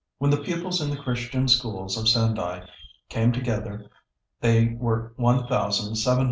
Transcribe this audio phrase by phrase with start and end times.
[0.17, 2.65] When the pupils in the Christian schools of Sendai
[3.09, 3.85] came together
[4.39, 6.19] they were one thousand seven hundred strong.